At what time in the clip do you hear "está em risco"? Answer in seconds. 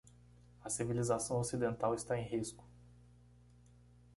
1.93-2.65